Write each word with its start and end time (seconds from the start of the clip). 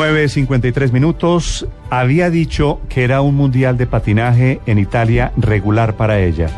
9.53 0.00 0.92
minutos. 0.92 1.68
Había 1.90 2.30
dicho 2.30 2.80
que 2.88 3.04
era 3.04 3.20
un 3.20 3.34
mundial 3.34 3.76
de 3.76 3.86
patinaje 3.86 4.58
en 4.64 4.78
Italia 4.78 5.30
regular 5.36 5.98
para 5.98 6.20
ella, 6.20 6.48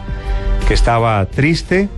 que 0.69 0.75
estaba 0.75 1.27
triste 1.27 1.89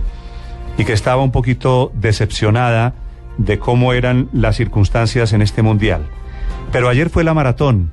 y 0.75 0.85
que 0.85 0.93
estaba 0.93 1.21
un 1.21 1.31
poquito 1.31 1.91
decepcionada 1.93 2.95
de 3.37 3.59
cómo 3.59 3.93
eran 3.93 4.27
las 4.33 4.55
circunstancias 4.55 5.33
en 5.33 5.43
este 5.43 5.61
mundial. 5.61 6.07
Pero 6.71 6.89
ayer 6.89 7.11
fue 7.11 7.23
la 7.23 7.35
maratón 7.35 7.91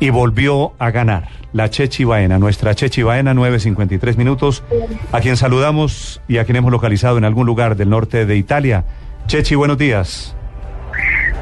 y 0.00 0.08
volvió 0.08 0.72
a 0.78 0.90
ganar 0.92 1.28
la 1.52 1.68
Chechi 1.68 2.04
Baena, 2.04 2.38
nuestra 2.38 2.74
Chechi 2.74 3.02
Baena, 3.02 3.34
9.53 3.34 4.16
minutos, 4.16 4.64
a 5.12 5.20
quien 5.20 5.36
saludamos 5.36 6.22
y 6.26 6.38
a 6.38 6.46
quien 6.46 6.56
hemos 6.56 6.72
localizado 6.72 7.18
en 7.18 7.26
algún 7.26 7.44
lugar 7.44 7.76
del 7.76 7.90
norte 7.90 8.24
de 8.24 8.36
Italia. 8.38 8.86
Chechi, 9.26 9.56
buenos 9.56 9.76
días. 9.76 10.34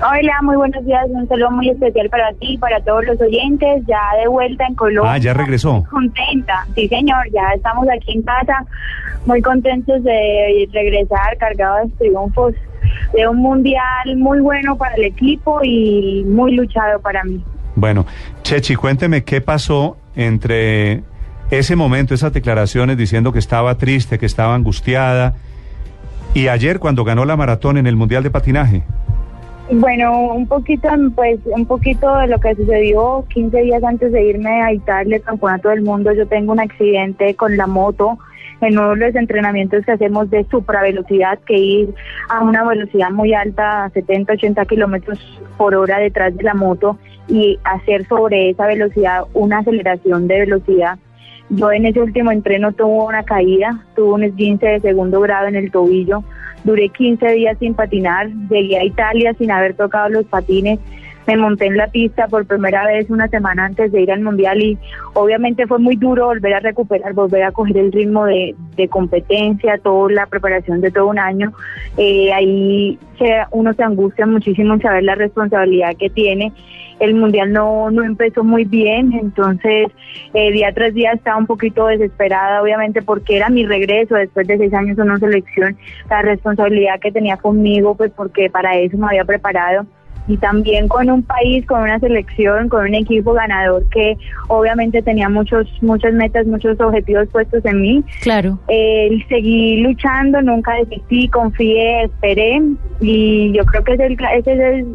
Hola, 0.03 0.33
muy 0.43 0.57
buenos 0.57 0.83
días. 0.87 1.05
Un 1.11 1.29
saludo 1.29 1.51
muy 1.51 1.69
especial 1.69 2.09
para 2.09 2.33
ti 2.33 2.55
y 2.55 2.59
para 2.59 2.81
todos 2.81 3.05
los 3.05 3.21
oyentes. 3.21 3.85
Ya 3.87 4.01
de 4.19 4.29
vuelta 4.29 4.65
en 4.67 4.75
Colombia. 4.75 5.13
Ah, 5.13 5.19
ya 5.19 5.35
regresó. 5.35 5.85
Contenta. 5.91 6.67
Sí, 6.75 6.89
señor. 6.89 7.31
Ya 7.33 7.53
estamos 7.55 7.87
aquí 7.95 8.13
en 8.13 8.23
casa. 8.23 8.65
Muy 9.27 9.43
contentos 9.43 10.03
de 10.03 10.67
regresar 10.73 11.37
cargados 11.39 11.91
de 11.91 11.97
triunfos 12.07 12.55
de 13.13 13.29
un 13.29 13.37
mundial 13.37 14.17
muy 14.17 14.41
bueno 14.41 14.77
para 14.77 14.95
el 14.95 15.05
equipo 15.05 15.61
y 15.63 16.25
muy 16.27 16.55
luchado 16.55 16.99
para 17.01 17.23
mí. 17.25 17.45
Bueno, 17.77 18.07
Chechi, 18.43 18.77
cuénteme 18.77 19.23
qué 19.23 19.43
pasó 19.43 19.99
entre 20.17 21.03
ese 21.51 21.77
momento, 21.77 22.15
esas 22.15 22.33
declaraciones 22.33 22.97
diciendo 22.97 23.33
que 23.33 23.39
estaba 23.39 23.77
triste, 23.77 24.19
que 24.19 24.27
estaba 24.27 24.55
angustiada, 24.55 25.35
y 26.33 26.49
ayer 26.49 26.79
cuando 26.79 27.05
ganó 27.05 27.25
la 27.25 27.37
maratón 27.37 27.77
en 27.77 27.87
el 27.87 27.97
Mundial 27.97 28.23
de 28.23 28.31
Patinaje. 28.31 28.83
Bueno, 29.73 30.35
un 30.35 30.49
poquito, 30.49 30.89
pues, 31.15 31.39
un 31.45 31.65
poquito 31.65 32.17
de 32.17 32.27
lo 32.27 32.41
que 32.41 32.57
sucedió 32.57 33.25
15 33.29 33.63
días 33.63 33.85
antes 33.85 34.11
de 34.11 34.25
irme 34.25 34.63
a 34.63 34.73
Italia, 34.73 35.17
el 35.17 35.23
campeonato 35.23 35.69
del 35.69 35.83
mundo. 35.83 36.13
Yo 36.13 36.27
tengo 36.27 36.53
un 36.53 36.59
accidente 36.59 37.37
con 37.37 37.57
la 37.57 37.69
moto 37.69 38.19
en 38.61 38.77
uno 38.77 38.91
de 38.91 38.97
los 38.97 39.15
entrenamientos 39.15 39.85
que 39.85 39.93
hacemos 39.93 40.29
de 40.29 40.45
supravelocidad, 40.51 41.39
que 41.47 41.57
ir 41.57 41.95
a 42.29 42.43
una 42.43 42.65
velocidad 42.65 43.11
muy 43.11 43.33
alta, 43.33 43.89
70, 43.95 44.33
80 44.33 44.65
kilómetros 44.67 45.41
por 45.57 45.77
hora 45.77 45.99
detrás 45.99 46.37
de 46.37 46.43
la 46.43 46.55
moto 46.55 46.99
y 47.29 47.59
hacer 47.63 48.09
sobre 48.09 48.51
esa 48.51 48.67
velocidad 48.67 49.23
una 49.35 49.59
aceleración 49.59 50.27
de 50.27 50.41
velocidad. 50.41 50.99
Yo 51.49 51.71
en 51.71 51.87
ese 51.87 52.01
último 52.01 52.33
entreno 52.33 52.73
tuve 52.73 53.05
una 53.05 53.23
caída, 53.23 53.85
tuve 53.95 54.15
un 54.15 54.25
esguince 54.25 54.67
de 54.67 54.81
segundo 54.81 55.21
grado 55.21 55.47
en 55.47 55.55
el 55.55 55.71
tobillo 55.71 56.25
Duré 56.65 56.89
15 56.91 57.27
días 57.33 57.59
sin 57.59 57.75
patinar, 57.75 58.29
llegué 58.51 58.79
a 58.79 58.85
Italia 58.85 59.35
sin 59.39 59.51
haber 59.51 59.75
tocado 59.75 60.09
los 60.11 60.27
patines, 60.27 60.79
me 61.27 61.37
monté 61.37 61.67
en 61.67 61.77
la 61.77 61.89
pista 61.89 62.29
por 62.29 62.47
primera 62.47 62.87
vez 62.87 63.11
una 63.11 63.29
semana 63.29 63.67
antes 63.67 63.93
de 63.93 64.01
ir 64.01 64.11
al 64.11 64.21
mundial 64.21 64.61
y 64.61 64.79
obviamente 65.15 65.67
fue 65.67 65.79
muy 65.79 65.97
duro 65.97 66.27
volver 66.27 66.55
a 66.55 66.61
recuperar, 66.61 67.13
volver 67.13 67.45
a 67.45 67.53
coger 67.53 67.79
el 67.79 67.93
ritmo 67.93 68.25
de, 68.25 68.55
competencia, 68.89 69.77
toda 69.77 70.11
la 70.11 70.27
preparación 70.27 70.81
de 70.81 70.91
todo 70.91 71.09
un 71.09 71.19
año. 71.19 71.53
Eh, 71.99 72.33
ahí 72.33 72.99
uno 73.51 73.75
se 73.75 73.83
angustia 73.83 74.25
muchísimo 74.25 74.73
en 74.75 74.81
saber 74.81 75.05
la 75.05 75.15
responsabilidad 75.15 75.95
que 75.97 76.09
tiene. 76.09 76.53
El 76.99 77.15
mundial 77.15 77.53
no, 77.53 77.91
no 77.91 78.03
empezó 78.03 78.43
muy 78.43 78.65
bien, 78.65 79.13
entonces 79.13 79.89
eh, 80.35 80.53
día 80.53 80.73
tras 80.73 80.93
día 80.95 81.13
estaba 81.13 81.37
un 81.37 81.47
poquito 81.47 81.87
desesperada, 81.87 82.63
obviamente 82.63 83.03
porque 83.03 83.37
era 83.37 83.49
mi 83.49 83.67
regreso 83.67 84.15
después 84.15 84.47
de 84.47 84.59
seis 84.59 84.73
años 84.75 84.99
en 84.99 85.05
una 85.05 85.19
selección, 85.19 85.77
la 86.09 86.23
responsabilidad 86.23 87.01
que 87.01 87.13
tenía 87.13 87.37
conmigo, 87.37 87.95
pues 87.95 88.11
porque 88.15 88.51
para 88.51 88.77
eso 88.79 88.99
me 88.99 89.07
había 89.07 89.25
preparado 89.25 89.87
y 90.31 90.37
también 90.37 90.87
con 90.87 91.11
un 91.11 91.25
país, 91.25 91.67
con 91.67 91.83
una 91.83 91.99
selección, 91.99 92.69
con 92.69 92.85
un 92.85 92.95
equipo 92.95 93.33
ganador 93.33 93.85
que 93.91 94.17
obviamente 94.47 95.03
tenía 95.03 95.29
muchos, 95.29 95.67
muchas 95.83 96.13
metas, 96.13 96.47
muchos 96.47 96.81
objetivos 96.81 97.27
puestos 97.33 97.65
en 97.65 97.81
mí. 97.81 98.05
Claro. 98.23 98.57
Eh, 98.69 99.19
seguí 99.29 99.81
luchando, 99.81 100.41
nunca 100.41 100.75
desistí, 100.75 101.29
confié, 101.29 102.05
esperé 102.05 102.63
y 103.01 103.53
yo 103.53 103.65
creo 103.65 103.83
que 103.83 103.95
es 103.95 104.01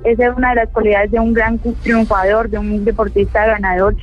esa 0.06 0.24
es 0.24 0.38
una 0.38 0.50
de 0.50 0.56
las 0.56 0.70
cualidades 0.70 1.12
de 1.12 1.20
un 1.20 1.34
gran 1.34 1.60
triunfador, 1.60 2.50
de 2.50 2.58
un 2.58 2.86
deportista 2.86 3.46
ganador 3.46 3.96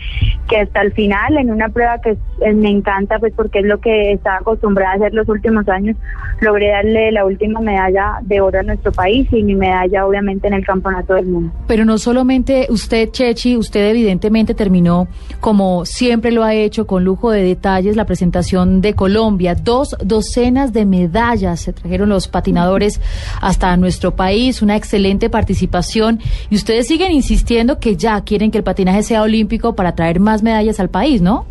que 0.48 0.58
hasta 0.58 0.82
el 0.82 0.92
final 0.92 1.38
en 1.38 1.50
una 1.50 1.70
prueba 1.70 1.98
que 2.02 2.18
me 2.52 2.68
encanta 2.68 3.18
pues 3.18 3.32
porque 3.34 3.60
es 3.60 3.64
lo 3.64 3.80
que 3.80 4.12
estaba 4.12 4.36
acostumbrada 4.36 4.92
a 4.92 4.96
hacer 4.96 5.14
los 5.14 5.28
últimos 5.30 5.66
años, 5.68 5.96
logré 6.40 6.68
darle 6.68 7.10
la 7.12 7.24
última 7.24 7.60
medalla 7.60 8.18
de 8.22 8.40
oro 8.42 8.60
a 8.60 8.62
nuestro 8.62 8.92
país 8.92 9.26
y 9.32 9.42
mi 9.42 9.54
medalla 9.54 10.04
obviamente 10.04 10.48
en 10.48 10.54
el 10.54 10.66
campeonato 10.66 11.14
del 11.14 11.21
Pero 11.66 11.84
no 11.84 11.98
solamente 11.98 12.66
usted, 12.70 13.10
Chechi, 13.10 13.56
usted 13.56 13.90
evidentemente 13.90 14.54
terminó 14.54 15.08
como 15.40 15.84
siempre 15.84 16.32
lo 16.32 16.44
ha 16.44 16.54
hecho 16.54 16.86
con 16.86 17.04
lujo 17.04 17.30
de 17.30 17.42
detalles 17.42 17.96
la 17.96 18.04
presentación 18.04 18.80
de 18.80 18.94
Colombia, 18.94 19.54
dos 19.54 19.96
docenas 20.02 20.72
de 20.72 20.86
medallas 20.86 21.60
se 21.60 21.72
trajeron 21.72 22.08
los 22.08 22.28
patinadores 22.28 23.00
hasta 23.40 23.76
nuestro 23.76 24.14
país, 24.14 24.62
una 24.62 24.76
excelente 24.76 25.30
participación. 25.30 26.20
Y 26.50 26.56
ustedes 26.56 26.86
siguen 26.86 27.12
insistiendo 27.12 27.78
que 27.78 27.96
ya 27.96 28.20
quieren 28.22 28.50
que 28.50 28.58
el 28.58 28.64
patinaje 28.64 29.02
sea 29.02 29.22
olímpico 29.22 29.74
para 29.74 29.94
traer 29.94 30.20
más 30.20 30.42
medallas 30.42 30.80
al 30.80 30.90
país, 30.90 31.22
¿no? 31.22 31.46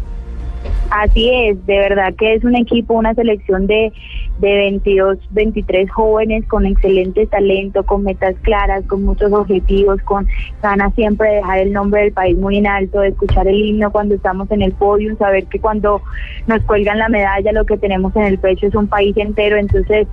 Así 0.90 1.30
es, 1.30 1.66
de 1.66 1.78
verdad 1.78 2.14
que 2.18 2.36
es 2.36 2.44
un 2.44 2.56
equipo, 2.56 2.94
una 2.94 3.14
selección 3.14 3.66
de, 3.66 3.92
de 4.41 4.56
22, 4.56 5.19
23 5.29 5.90
jóvenes 5.91 6.46
con 6.47 6.66
excelente 6.66 7.28
talento, 7.28 7.84
con 7.84 8.03
metas 8.03 8.35
claras, 8.41 8.84
con 8.88 9.03
muchos 9.03 9.31
objetivos, 9.31 10.02
con 10.02 10.28
ganas 10.62 10.94
siempre 10.96 11.29
de 11.29 11.35
dejar 11.35 11.59
el 11.59 11.72
nombre 11.72 12.02
del 12.02 12.12
país 12.12 12.35
muy 12.38 12.57
en 12.57 12.68
alto, 12.68 13.00
de 13.00 13.09
escuchar 13.09 13.47
el 13.47 13.56
himno 13.56 13.91
cuando 13.91 14.16
estamos 14.16 14.50
en 14.51 14.63
el 14.63 14.74
podio, 14.74 15.16
saber 15.18 15.46
que 15.46 15.59
cuando 15.59 16.01
nos 16.47 16.62
cuelgan 16.63 16.97
la 16.97 17.07
medalla 17.07 17.51
lo 17.51 17.66
que 17.66 17.78
tenemos 17.78 18.16
en 18.16 18.24
el 18.24 18.40
pecho 18.40 18.68
es 18.68 18.75
un 18.75 18.88
país 18.88 19.16
entero, 19.16 19.57
entonces 19.57 20.07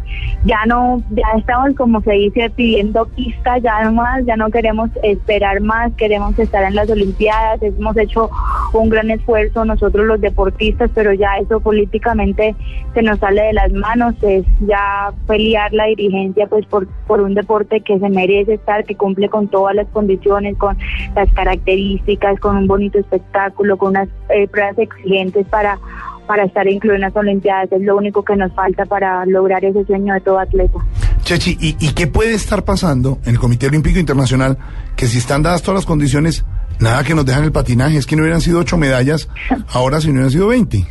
ya 0.44 0.65
no, 0.67 1.03
ya 1.11 1.27
estamos 1.38 1.75
como 1.75 2.03
se 2.03 2.12
dice 2.12 2.50
pidiendo 2.50 3.06
pista, 3.06 3.59
ya 3.59 3.83
no 3.84 3.93
más, 3.93 4.25
ya 4.27 4.37
no 4.37 4.50
queremos 4.50 4.91
esperar 5.03 5.61
más, 5.61 5.93
queremos 5.94 6.38
estar 6.38 6.65
en 6.65 6.75
las 6.75 6.91
Olimpiadas, 6.91 7.62
hemos 7.62 7.97
hecho 7.97 8.31
un 8.75 8.91
gran 8.91 9.11
esfuerzo 9.11 9.65
nosotros 9.65 10.06
los 10.06 10.21
deportistas, 10.21 10.91
pero 10.94 11.12
ya 11.15 11.38
eso 11.41 11.61
políticamente 11.61 12.55
se 12.94 13.03
nos 13.03 13.19
sale 13.19 13.43
de 13.43 13.53
las 13.55 13.72
manos, 13.72 14.15
es 14.23 14.45
ya 14.61 15.12
pelear 15.27 15.73
la 15.73 15.87
dirigencia 15.87 16.47
pues 16.47 16.67
por, 16.67 16.87
por 17.06 17.21
un 17.21 17.34
deporte 17.34 17.81
que 17.81 17.99
se 17.99 18.09
merece 18.09 18.55
estar, 18.55 18.84
que 18.84 18.97
cumple 18.97 19.29
con 19.29 19.49
todas 19.49 19.75
las 19.75 19.87
condiciones, 19.89 20.56
con 20.56 20.77
las 21.15 21.33
características, 21.33 22.39
con 22.41 22.56
un 22.56 22.67
bonito 22.67 22.99
espectáculo, 22.99 23.77
con 23.77 23.91
unas 23.91 24.09
eh, 24.31 24.49
pruebas 24.49 24.79
exigentes 24.79 25.47
para 25.49 25.79
para 26.27 26.45
estar 26.45 26.69
incluido 26.69 26.97
en 26.97 27.01
las 27.01 27.17
Olimpiadas. 27.17 27.73
Es 27.73 27.81
lo 27.81 27.97
único 27.97 28.23
que 28.23 28.37
nos 28.37 28.53
falta 28.53 28.84
para 28.84 29.25
lograr 29.25 29.65
ese 29.65 29.83
sueño 29.87 30.12
de 30.12 30.21
todo 30.21 30.39
atleta. 30.39 30.79
Chechi, 31.23 31.56
¿y, 31.59 31.77
¿y 31.81 31.95
qué 31.95 32.06
puede 32.06 32.35
estar 32.35 32.67
pasando 32.67 33.19
en 33.25 33.31
el 33.31 33.39
Comité 33.39 33.69
Olímpico 33.69 33.99
Internacional 33.99 34.59
que 34.95 35.06
si 35.06 35.17
están 35.17 35.43
dadas 35.43 35.62
todas 35.62 35.77
las 35.77 35.87
condiciones 35.87 36.45
Nada 36.81 37.03
que 37.03 37.15
nos 37.15 37.27
dejan 37.27 37.45
el 37.45 37.53
patinaje, 37.53 37.97
es 37.97 38.06
que 38.06 38.15
no 38.15 38.23
hubieran 38.23 38.41
sido 38.41 38.61
ocho 38.61 38.77
medallas, 38.77 39.29
ahora 39.73 40.00
si 40.00 40.09
no 40.09 40.15
hubieran 40.15 40.31
sido 40.31 40.49
veinte. 40.49 40.87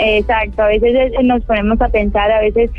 Exacto, 0.00 0.62
a 0.62 0.68
veces 0.68 1.12
nos 1.24 1.44
ponemos 1.44 1.80
a 1.80 1.88
pensar 1.88 2.30
a 2.30 2.40
veces 2.40 2.70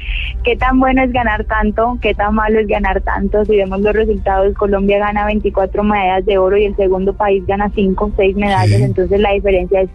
qué 0.43 0.55
tan 0.55 0.79
bueno 0.79 1.03
es 1.03 1.11
ganar 1.11 1.43
tanto, 1.45 1.97
qué 2.01 2.13
tan 2.13 2.35
malo 2.35 2.59
es 2.59 2.67
ganar 2.67 3.01
tanto. 3.01 3.43
Si 3.45 3.55
vemos 3.57 3.81
los 3.81 3.93
resultados, 3.93 4.53
Colombia 4.55 4.99
gana 4.99 5.25
24 5.25 5.83
medallas 5.83 6.25
de 6.25 6.37
oro 6.37 6.57
y 6.57 6.65
el 6.65 6.75
segundo 6.75 7.13
país 7.13 7.45
gana 7.45 7.69
5, 7.73 8.11
6 8.15 8.35
medallas, 8.35 8.81
entonces 8.81 9.19
la 9.19 9.31
diferencia 9.33 9.81
es 9.81 9.89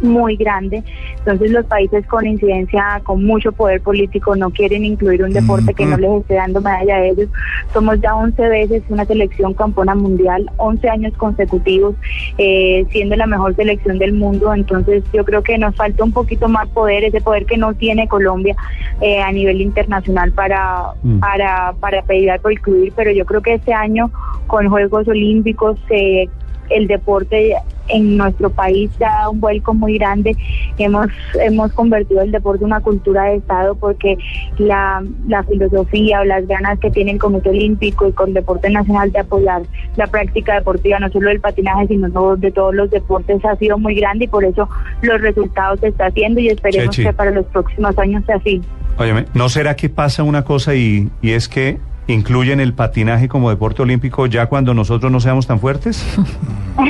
muy 0.00 0.36
grande. 0.36 0.82
Entonces 1.18 1.50
los 1.50 1.64
países 1.66 2.06
con 2.06 2.26
incidencia, 2.26 3.00
con 3.04 3.24
mucho 3.24 3.52
poder 3.52 3.80
político, 3.80 4.36
no 4.36 4.50
quieren 4.50 4.84
incluir 4.84 5.22
un 5.22 5.32
deporte 5.32 5.74
que 5.74 5.86
no 5.86 5.96
les 5.96 6.20
esté 6.20 6.34
dando 6.34 6.60
medalla 6.60 6.96
a 6.96 7.04
ellos. 7.04 7.28
Somos 7.72 8.00
ya 8.00 8.14
11 8.14 8.48
veces 8.48 8.82
una 8.88 9.04
selección 9.04 9.54
campona 9.54 9.94
mundial, 9.94 10.50
11 10.56 10.88
años 10.88 11.12
consecutivos, 11.16 11.94
eh, 12.38 12.86
siendo 12.90 13.16
la 13.16 13.26
mejor 13.26 13.54
selección 13.56 13.98
del 13.98 14.12
mundo. 14.12 14.52
Entonces 14.54 15.02
yo 15.12 15.24
creo 15.24 15.42
que 15.42 15.58
nos 15.58 15.74
falta 15.76 16.04
un 16.04 16.12
poquito 16.12 16.48
más 16.48 16.68
poder, 16.68 17.04
ese 17.04 17.20
poder 17.20 17.46
que 17.46 17.56
no 17.56 17.74
tiene 17.74 18.08
Colombia 18.08 18.54
eh, 19.00 19.20
a 19.20 19.30
nivel 19.32 19.60
internacional 19.60 20.32
para, 20.32 20.92
mm. 21.02 21.18
para, 21.18 21.74
para 21.80 22.02
pedir 22.02 22.32
por 22.40 22.52
incluir. 22.52 22.92
Pero 22.96 23.10
yo 23.10 23.24
creo 23.24 23.42
que 23.42 23.54
este 23.54 23.72
año 23.72 24.10
con 24.46 24.68
Juegos 24.68 25.08
Olímpicos 25.08 25.78
se 25.88 26.28
el 26.70 26.86
deporte 26.86 27.54
en 27.88 28.16
nuestro 28.16 28.50
país 28.50 28.90
ya 28.98 29.10
da 29.10 29.28
un 29.28 29.40
vuelco 29.40 29.74
muy 29.74 29.98
grande. 29.98 30.36
Hemos, 30.78 31.08
hemos 31.40 31.72
convertido 31.72 32.22
el 32.22 32.30
deporte 32.32 32.64
en 32.64 32.66
una 32.66 32.80
cultura 32.80 33.24
de 33.24 33.36
Estado 33.36 33.74
porque 33.74 34.16
la, 34.58 35.02
la 35.28 35.42
filosofía 35.44 36.20
o 36.20 36.24
las 36.24 36.46
ganas 36.46 36.78
que 36.78 36.90
tiene 36.90 37.12
el 37.12 37.18
Comité 37.18 37.50
Olímpico 37.50 38.08
y 38.08 38.12
con 38.12 38.32
Deporte 38.32 38.70
Nacional 38.70 39.12
de 39.12 39.20
apoyar 39.20 39.62
la 39.96 40.06
práctica 40.06 40.54
deportiva, 40.54 40.98
no 40.98 41.10
solo 41.10 41.28
del 41.28 41.40
patinaje, 41.40 41.88
sino 41.88 42.36
de 42.36 42.50
todos 42.50 42.74
los 42.74 42.90
deportes, 42.90 43.44
ha 43.44 43.56
sido 43.56 43.78
muy 43.78 43.94
grande 43.94 44.24
y 44.24 44.28
por 44.28 44.44
eso 44.44 44.68
los 45.02 45.20
resultados 45.20 45.80
se 45.80 45.88
está 45.88 46.06
haciendo 46.06 46.40
y 46.40 46.48
esperemos 46.48 46.96
que 46.96 47.12
para 47.12 47.30
los 47.30 47.46
próximos 47.46 47.98
años 47.98 48.24
sea 48.26 48.36
así. 48.36 48.62
Óyeme, 48.98 49.26
¿no 49.34 49.48
será 49.48 49.74
que 49.74 49.88
pasa 49.88 50.22
una 50.22 50.44
cosa 50.44 50.74
y, 50.74 51.10
y 51.20 51.32
es 51.32 51.48
que 51.48 51.78
incluyen 52.06 52.60
el 52.60 52.74
patinaje 52.74 53.28
como 53.28 53.50
deporte 53.50 53.82
olímpico 53.82 54.26
ya 54.26 54.46
cuando 54.46 54.74
nosotros 54.74 55.10
no 55.10 55.20
seamos 55.20 55.46
tan 55.46 55.60
fuertes? 55.60 56.04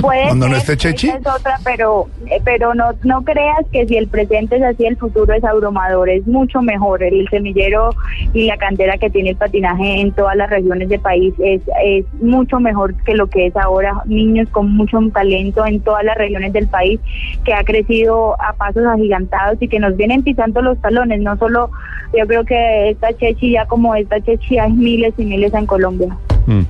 Puede 0.00 0.24
Cuando 0.24 0.48
no 0.48 0.54
ser, 0.60 0.74
esté 0.74 0.76
Chechi. 0.76 1.08
es 1.08 1.26
otra, 1.26 1.58
pero, 1.64 2.06
eh, 2.26 2.40
pero 2.44 2.74
no, 2.74 2.90
no 3.02 3.22
creas 3.22 3.66
que 3.72 3.86
si 3.86 3.96
el 3.96 4.08
presente 4.08 4.56
es 4.56 4.62
así, 4.62 4.84
el 4.86 4.96
futuro 4.96 5.32
es 5.32 5.42
abrumador. 5.44 6.08
Es 6.08 6.26
mucho 6.26 6.62
mejor. 6.62 7.02
El 7.02 7.26
semillero 7.28 7.90
y 8.32 8.46
la 8.46 8.56
cantera 8.56 8.98
que 8.98 9.10
tiene 9.10 9.30
el 9.30 9.36
patinaje 9.36 10.00
en 10.00 10.12
todas 10.12 10.36
las 10.36 10.50
regiones 10.50 10.88
del 10.88 11.00
país 11.00 11.34
es, 11.38 11.62
es 11.84 12.04
mucho 12.20 12.60
mejor 12.60 12.94
que 13.04 13.14
lo 13.14 13.28
que 13.28 13.46
es 13.46 13.56
ahora. 13.56 14.02
Niños 14.04 14.48
con 14.50 14.70
mucho 14.74 14.98
talento 15.12 15.64
en 15.66 15.80
todas 15.80 16.04
las 16.04 16.16
regiones 16.16 16.52
del 16.52 16.68
país 16.68 17.00
que 17.44 17.54
ha 17.54 17.64
crecido 17.64 18.40
a 18.40 18.52
pasos 18.52 18.84
agigantados 18.86 19.56
y 19.60 19.68
que 19.68 19.80
nos 19.80 19.96
vienen 19.96 20.22
pisando 20.22 20.62
los 20.62 20.78
talones. 20.80 21.20
No 21.20 21.36
solo, 21.38 21.70
yo 22.16 22.26
creo 22.26 22.44
que 22.44 22.90
esta 22.90 23.16
Chechi, 23.16 23.52
ya 23.52 23.66
como 23.66 23.94
esta 23.94 24.20
Chechi, 24.20 24.58
hay 24.58 24.72
miles 24.72 25.14
y 25.18 25.24
miles 25.24 25.52
en 25.54 25.66
Colombia. 25.66 26.16
Mm. 26.46 26.62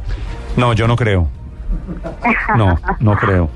No, 0.56 0.72
yo 0.72 0.87
no 0.87 0.96
creo. 0.96 1.28
No, 2.56 2.76
no 2.98 3.16
creo. 3.16 3.48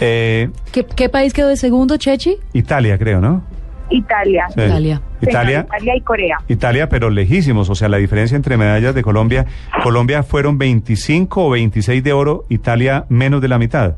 Eh, 0.00 0.50
¿Qué, 0.72 0.84
qué 0.84 1.08
país 1.08 1.32
quedó 1.32 1.48
de 1.48 1.56
segundo, 1.56 1.96
Chechi? 1.96 2.36
Italia, 2.52 2.98
creo, 2.98 3.20
¿no? 3.20 3.42
Italia. 3.90 4.46
Sí. 4.48 4.60
Italia. 4.60 5.00
Italia. 5.20 5.66
Italia 5.68 5.96
y 5.96 6.00
Corea. 6.00 6.38
Italia, 6.48 6.88
pero 6.88 7.08
lejísimos. 7.10 7.70
O 7.70 7.74
sea, 7.74 7.88
la 7.88 7.98
diferencia 7.98 8.36
entre 8.36 8.56
medallas 8.56 8.94
de 8.94 9.02
Colombia. 9.02 9.46
Colombia 9.82 10.22
fueron 10.22 10.58
25 10.58 11.46
o 11.46 11.50
26 11.50 12.02
de 12.02 12.12
oro, 12.12 12.44
Italia 12.48 13.04
menos 13.08 13.40
de 13.40 13.48
la 13.48 13.58
mitad. 13.58 13.94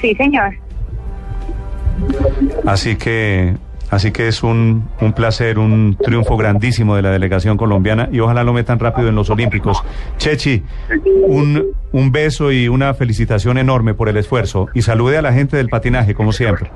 Sí, 0.00 0.14
señor. 0.14 0.54
Así 2.66 2.96
que, 2.96 3.54
así 3.90 4.12
que 4.12 4.28
es 4.28 4.42
un, 4.42 4.88
un 5.00 5.12
placer, 5.12 5.58
un 5.58 5.96
triunfo 6.02 6.36
grandísimo 6.36 6.96
de 6.96 7.02
la 7.02 7.10
delegación 7.10 7.56
colombiana 7.56 8.08
y 8.12 8.20
ojalá 8.20 8.44
lo 8.44 8.52
metan 8.52 8.78
rápido 8.78 9.08
en 9.08 9.14
los 9.14 9.30
Olímpicos. 9.30 9.82
Chechi, 10.18 10.62
un, 11.26 11.66
un 11.92 12.12
beso 12.12 12.52
y 12.52 12.68
una 12.68 12.94
felicitación 12.94 13.58
enorme 13.58 13.94
por 13.94 14.08
el 14.08 14.16
esfuerzo 14.16 14.68
y 14.74 14.82
salude 14.82 15.18
a 15.18 15.22
la 15.22 15.32
gente 15.32 15.56
del 15.56 15.68
patinaje, 15.68 16.14
como 16.14 16.32
siempre. 16.32 16.70